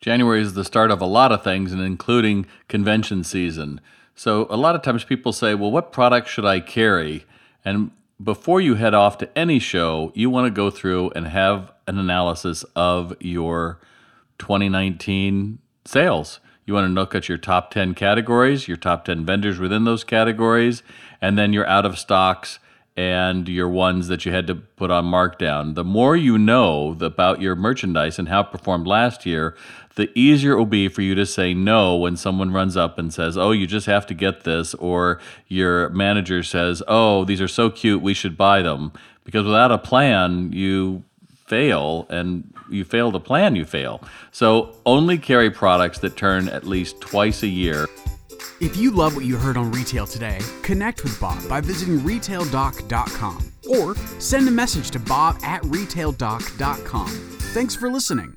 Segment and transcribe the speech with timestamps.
[0.00, 3.80] January is the start of a lot of things, and including convention season.
[4.14, 7.24] So, a lot of times people say, Well, what product should I carry?
[7.64, 7.90] And
[8.22, 11.98] before you head off to any show, you want to go through and have an
[11.98, 13.80] analysis of your
[14.38, 16.40] 2019 sales.
[16.66, 20.04] You want to look at your top 10 categories, your top 10 vendors within those
[20.04, 20.82] categories,
[21.20, 22.58] and then your out of stocks
[22.98, 25.76] and your ones that you had to put on markdown.
[25.76, 29.54] The more you know about your merchandise and how it performed last year,
[29.94, 33.14] the easier it will be for you to say no when someone runs up and
[33.14, 37.46] says, Oh, you just have to get this, or your manager says, Oh, these are
[37.46, 38.90] so cute, we should buy them.
[39.22, 41.04] Because without a plan, you
[41.46, 44.02] fail, and you fail to plan, you fail.
[44.32, 47.86] So only carry products that turn at least twice a year.
[48.60, 53.52] If you love what you heard on Retail today, connect with Bob by visiting retaildoc.com
[53.68, 57.08] or send a message to bob at retaildoc.com.
[57.08, 58.36] Thanks for listening.